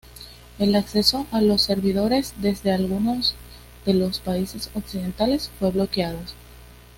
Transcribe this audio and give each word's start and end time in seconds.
El 0.57 0.73
acceso 0.73 1.27
a 1.29 1.41
los 1.41 1.61
servidores 1.61 2.33
desde 2.41 2.71
algunos 2.71 3.35
de 3.85 3.93
los 3.93 4.17
países 4.19 4.71
occidentales 4.73 5.51
fue 5.59 5.69
bloqueado. 5.69 6.17